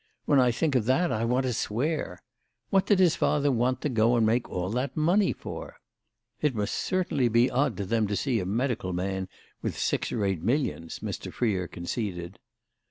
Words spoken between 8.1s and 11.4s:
see a 'medical man' with six or eight millions," Mr.